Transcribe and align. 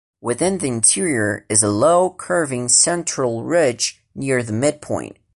Within 0.19 0.57
the 0.57 0.65
interior 0.67 1.45
is 1.47 1.61
a 1.61 1.69
low, 1.69 2.09
curving 2.09 2.69
central 2.69 3.43
ridge 3.43 4.03
near 4.15 4.41
the 4.41 4.51
midpoint. 4.51 5.17